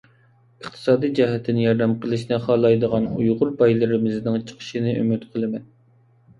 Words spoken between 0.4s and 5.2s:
ئىقتىسادىي جەھەتتىن ياردەم قىلىشنى خالايدىغان ئۇيغۇر بايلىرىمىزنىڭ چىقىشىنى